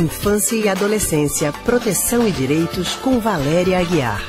[0.00, 4.22] Infância e Adolescência, Proteção e Direitos, com Valéria Aguiar.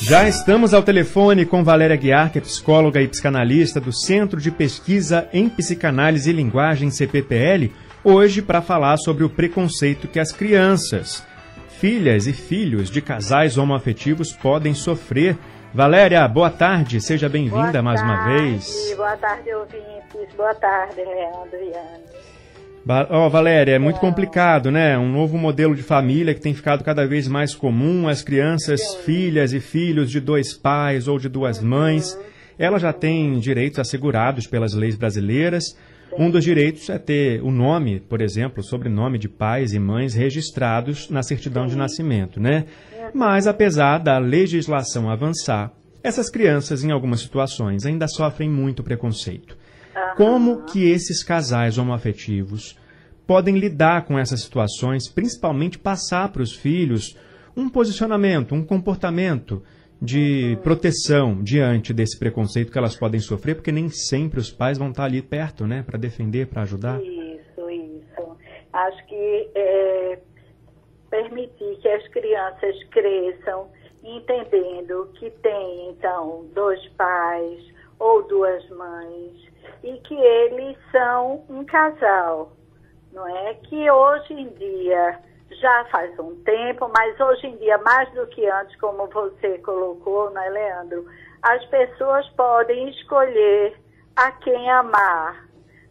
[0.00, 4.50] Já estamos ao telefone com Valéria Aguiar, que é psicóloga e psicanalista do Centro de
[4.50, 7.70] Pesquisa em Psicanálise e Linguagem CPPL,
[8.02, 11.22] hoje para falar sobre o preconceito que as crianças,
[11.78, 15.36] filhas e filhos de casais homoafetivos podem sofrer.
[15.72, 18.94] Valéria, boa tarde, seja bem-vinda mais uma vez.
[18.96, 20.34] Boa tarde, ouvintes.
[20.36, 22.03] Boa tarde, Leandro e Ana.
[22.86, 24.98] Ó, oh, Valéria, é muito complicado, né?
[24.98, 28.06] Um novo modelo de família que tem ficado cada vez mais comum.
[28.06, 32.18] As crianças, filhas e filhos de dois pais ou de duas mães,
[32.58, 35.74] elas já têm direitos assegurados pelas leis brasileiras.
[36.18, 40.12] Um dos direitos é ter o nome, por exemplo, o sobrenome de pais e mães
[40.12, 42.66] registrados na certidão de nascimento, né?
[43.14, 45.72] Mas apesar da legislação avançar,
[46.02, 49.56] essas crianças, em algumas situações, ainda sofrem muito preconceito.
[50.16, 52.78] Como que esses casais homoafetivos
[53.26, 57.16] podem lidar com essas situações, principalmente passar para os filhos
[57.56, 59.62] um posicionamento, um comportamento
[60.00, 64.90] de proteção diante desse preconceito que elas podem sofrer, porque nem sempre os pais vão
[64.90, 67.00] estar ali perto, né, para defender, para ajudar.
[67.00, 68.36] Isso, isso.
[68.72, 70.18] Acho que é,
[71.10, 73.68] permitir que as crianças cresçam
[74.02, 77.64] entendendo que tem, então, dois pais
[77.98, 79.53] ou duas mães
[79.84, 82.52] e que eles são um casal,
[83.12, 83.54] não é?
[83.54, 85.20] Que hoje em dia,
[85.60, 90.30] já faz um tempo, mas hoje em dia, mais do que antes, como você colocou,
[90.30, 91.04] não é, Leandro?
[91.42, 93.78] As pessoas podem escolher
[94.16, 95.46] a quem amar,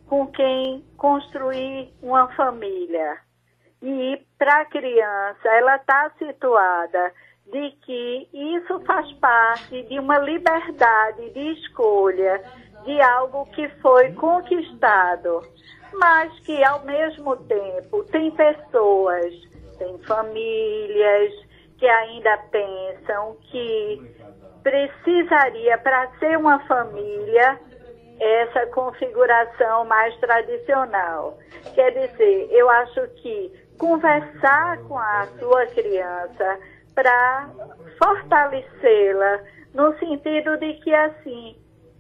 [0.08, 3.20] com quem construir uma família.
[3.80, 7.14] E para a criança, ela está situada
[7.52, 12.42] de que isso faz parte de uma liberdade de escolha
[12.86, 15.42] de algo que foi conquistado,
[15.94, 19.34] mas que ao mesmo tempo tem pessoas,
[19.78, 21.34] tem famílias
[21.78, 24.02] que ainda pensam que
[24.64, 27.60] precisaria para ser uma família
[28.20, 31.38] essa configuração mais tradicional.
[31.74, 36.60] Quer dizer, eu acho que conversar com a sua criança
[36.96, 37.50] para
[37.98, 39.42] fortalecê-la
[39.74, 41.58] no sentido de que assim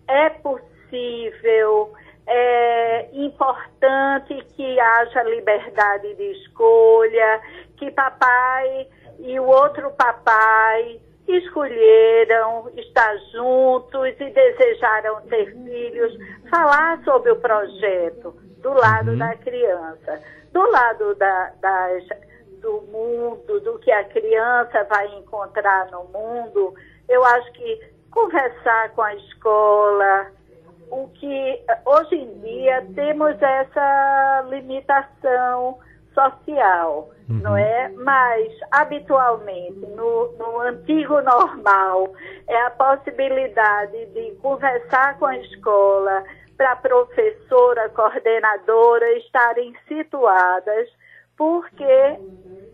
[0.07, 1.91] é possível possível,
[2.27, 7.41] é importante que haja liberdade de escolha,
[7.77, 8.87] que papai
[9.19, 16.13] e o outro papai escolheram estar juntos e desejaram ter filhos,
[16.49, 19.17] falar sobre o projeto do lado uhum.
[19.17, 20.21] da criança,
[20.51, 22.03] do lado da, das,
[22.61, 26.73] do mundo, do que a criança vai encontrar no mundo.
[27.09, 30.31] Eu acho que conversar com a escola,
[30.93, 35.79] o que hoje em dia temos essa limitação
[36.13, 37.39] social, uhum.
[37.39, 37.89] não é?
[37.89, 42.13] Mas habitualmente no, no antigo normal
[42.47, 46.23] é a possibilidade de conversar com a escola
[46.55, 50.87] para a professora, coordenadora estarem situadas,
[51.35, 52.19] porque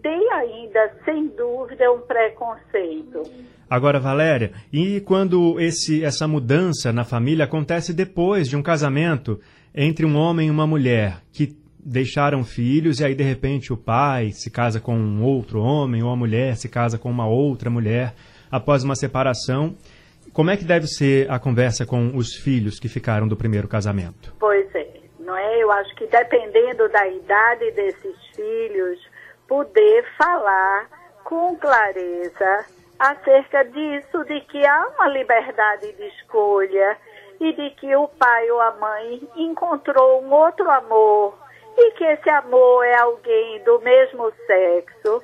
[0.01, 3.23] tem ainda, sem dúvida, um preconceito.
[3.69, 9.39] Agora, Valéria, e quando esse, essa mudança na família acontece depois de um casamento
[9.73, 14.31] entre um homem e uma mulher que deixaram filhos e aí de repente o pai
[14.31, 18.13] se casa com um outro homem ou a mulher se casa com uma outra mulher
[18.51, 19.75] após uma separação,
[20.33, 24.33] como é que deve ser a conversa com os filhos que ficaram do primeiro casamento?
[24.39, 24.87] Pois é,
[25.19, 25.63] não é?
[25.63, 28.99] Eu acho que dependendo da idade desses filhos,
[29.49, 30.87] poder falar
[31.25, 32.65] com clareza
[32.99, 36.97] acerca disso, de que há uma liberdade de escolha
[37.39, 41.33] e de que o pai ou a mãe encontrou um outro amor
[41.77, 45.23] e que esse amor é alguém do mesmo sexo,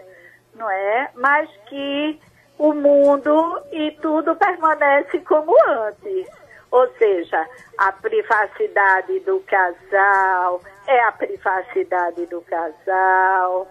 [0.56, 1.12] não é?
[1.16, 2.19] Mas que
[2.58, 6.28] o mundo e tudo permanece como antes.
[6.72, 7.46] Ou seja,
[7.78, 13.67] a privacidade do casal é a privacidade do casal,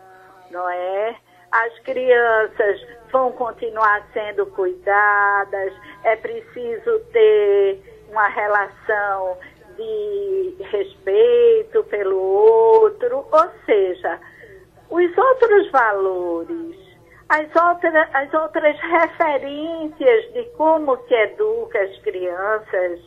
[0.54, 1.16] não é?
[1.50, 2.80] As crianças
[3.12, 5.72] vão continuar sendo cuidadas,
[6.04, 9.36] é preciso ter uma relação
[9.76, 14.18] de respeito pelo outro, ou seja,
[14.90, 16.76] os outros valores,
[17.28, 23.00] as outras, as outras referências de como se educa as crianças,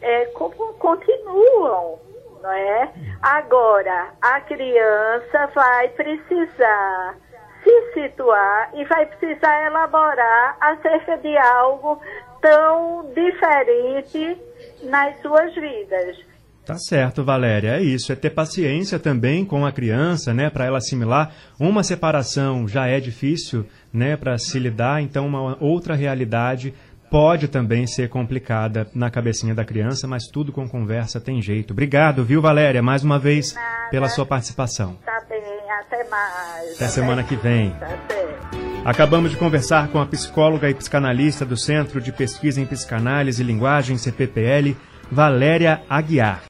[0.00, 2.00] é, como continuam,
[2.42, 2.92] não é?
[3.22, 7.16] Agora, a criança vai precisar
[7.62, 12.00] se situar e vai precisar elaborar acerca de algo
[12.40, 14.36] tão diferente
[14.82, 16.32] nas suas vidas.
[16.64, 17.76] Tá certo, Valéria.
[17.76, 18.12] É isso.
[18.12, 21.32] É ter paciência também com a criança, né, para ela assimilar.
[21.58, 25.02] Uma separação já é difícil, né, para se lidar.
[25.02, 26.72] Então, uma outra realidade
[27.12, 31.72] pode também ser complicada na cabecinha da criança, mas tudo com conversa tem jeito.
[31.72, 33.54] Obrigado, viu, Valéria, mais uma vez
[33.90, 34.96] pela sua participação.
[35.04, 35.42] Tá bem,
[35.78, 36.74] até mais.
[36.76, 37.76] Até semana que vem.
[37.82, 38.38] Até.
[38.82, 43.46] Acabamos de conversar com a psicóloga e psicanalista do Centro de Pesquisa em Psicanálise e
[43.46, 44.74] Linguagem, CPPL,
[45.10, 46.40] Valéria Aguiar.